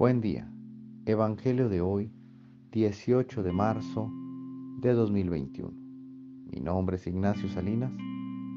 [0.00, 0.50] Buen día.
[1.04, 2.10] Evangelio de hoy,
[2.72, 4.10] 18 de marzo
[4.80, 5.70] de 2021.
[6.46, 7.92] Mi nombre es Ignacio Salinas.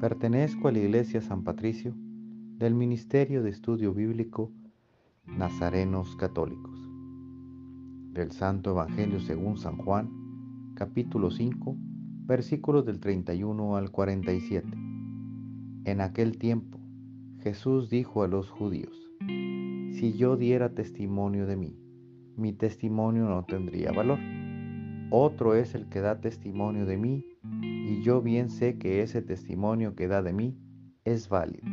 [0.00, 1.94] Pertenezco a la Iglesia San Patricio
[2.56, 4.52] del Ministerio de Estudio Bíblico
[5.26, 6.80] Nazarenos Católicos.
[8.14, 10.08] Del Santo Evangelio según San Juan,
[10.74, 11.76] capítulo 5,
[12.24, 14.66] versículos del 31 al 47.
[15.84, 16.80] En aquel tiempo,
[17.40, 21.78] Jesús dijo a los judíos, si yo diera testimonio de mí,
[22.36, 24.18] mi testimonio no tendría valor.
[25.10, 27.24] Otro es el que da testimonio de mí,
[27.62, 30.58] y yo bien sé que ese testimonio que da de mí
[31.04, 31.66] es válido.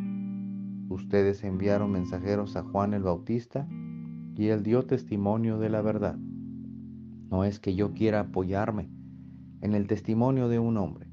[0.90, 3.68] Ustedes enviaron mensajeros a Juan el Bautista,
[4.36, 6.18] y él dio testimonio de la verdad.
[7.30, 8.90] No es que yo quiera apoyarme
[9.62, 11.08] en el testimonio de un hombre.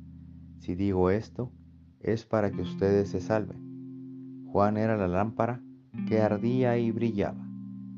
[0.58, 1.52] Si digo esto,
[2.00, 4.44] es para que ustedes se salven.
[4.46, 5.62] Juan era la lámpara
[6.06, 7.46] que ardía y brillaba,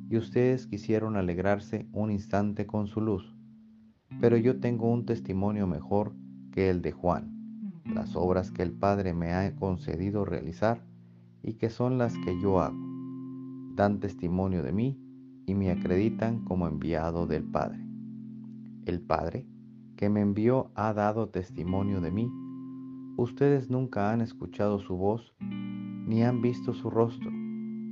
[0.08, 3.34] y ustedes quisieron alegrarse un instante con su luz.
[4.20, 6.14] Pero yo tengo un testimonio mejor
[6.52, 10.84] que el de Juan, las obras que el Padre me ha concedido realizar
[11.42, 12.78] y que son las que yo hago.
[13.74, 15.00] Dan testimonio de mí
[15.46, 17.86] y me acreditan como enviado del Padre.
[18.84, 19.46] El Padre
[19.96, 22.30] que me envió ha dado testimonio de mí.
[23.16, 27.30] Ustedes nunca han escuchado su voz ni han visto su rostro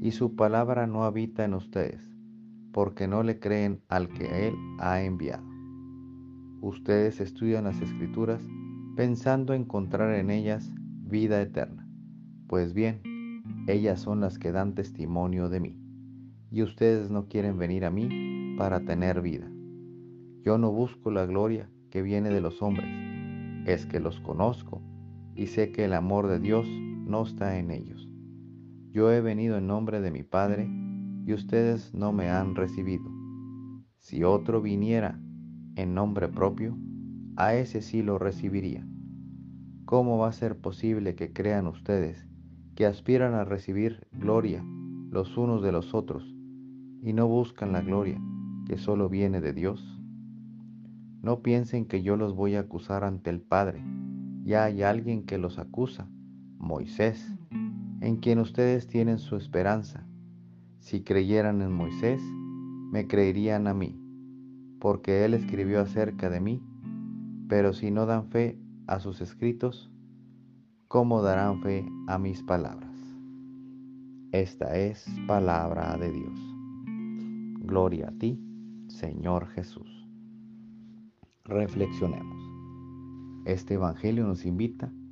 [0.00, 2.02] y su palabra no habita en ustedes,
[2.72, 5.46] porque no le creen al que Él ha enviado.
[6.60, 8.42] Ustedes estudian las escrituras
[8.96, 11.88] pensando encontrar en ellas vida eterna.
[12.48, 13.00] Pues bien,
[13.66, 15.80] ellas son las que dan testimonio de mí,
[16.50, 19.50] y ustedes no quieren venir a mí para tener vida.
[20.44, 22.88] Yo no busco la gloria que viene de los hombres,
[23.66, 24.82] es que los conozco
[25.34, 28.07] y sé que el amor de Dios no está en ellos.
[28.98, 30.68] Yo he venido en nombre de mi Padre
[31.24, 33.04] y ustedes no me han recibido.
[34.00, 35.20] Si otro viniera
[35.76, 36.76] en nombre propio,
[37.36, 38.84] a ese sí lo recibiría.
[39.84, 42.26] ¿Cómo va a ser posible que crean ustedes
[42.74, 44.64] que aspiran a recibir gloria
[45.12, 46.34] los unos de los otros
[47.00, 48.20] y no buscan la gloria
[48.66, 50.02] que solo viene de Dios?
[51.22, 53.80] No piensen que yo los voy a acusar ante el Padre.
[54.42, 56.10] Ya hay alguien que los acusa,
[56.58, 57.38] Moisés
[58.00, 60.06] en quien ustedes tienen su esperanza.
[60.80, 62.22] Si creyeran en Moisés,
[62.90, 64.00] me creerían a mí,
[64.80, 66.62] porque él escribió acerca de mí,
[67.48, 69.90] pero si no dan fe a sus escritos,
[70.86, 72.96] ¿cómo darán fe a mis palabras?
[74.32, 76.38] Esta es palabra de Dios.
[77.60, 78.40] Gloria a ti,
[78.88, 80.06] Señor Jesús.
[81.44, 82.42] Reflexionemos.
[83.46, 85.07] Este Evangelio nos invita a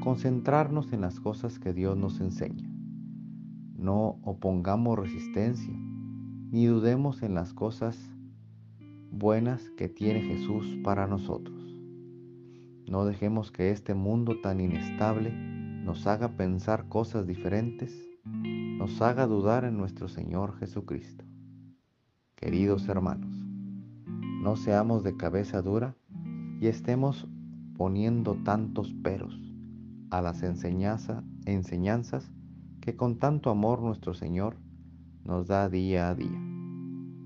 [0.00, 2.70] concentrarnos en las cosas que Dios nos enseña.
[3.76, 5.74] No opongamos resistencia,
[6.50, 7.98] ni dudemos en las cosas
[9.10, 11.56] buenas que tiene Jesús para nosotros.
[12.86, 19.64] No dejemos que este mundo tan inestable nos haga pensar cosas diferentes, nos haga dudar
[19.64, 21.24] en nuestro Señor Jesucristo.
[22.36, 23.34] Queridos hermanos,
[24.42, 25.96] no seamos de cabeza dura
[26.60, 27.28] y estemos
[27.76, 29.49] poniendo tantos peros
[30.10, 32.32] a las enseñanzas
[32.80, 34.56] que con tanto amor nuestro Señor
[35.24, 36.40] nos da día a día.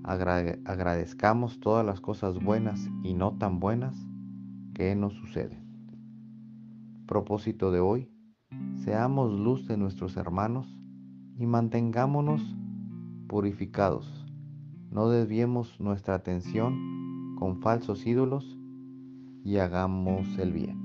[0.03, 3.95] agradezcamos todas las cosas buenas y no tan buenas
[4.73, 5.65] que nos suceden.
[7.07, 8.09] Propósito de hoy,
[8.83, 10.67] seamos luz de nuestros hermanos
[11.37, 12.41] y mantengámonos
[13.27, 14.25] purificados.
[14.91, 18.59] No desviemos nuestra atención con falsos ídolos
[19.43, 20.84] y hagamos el bien.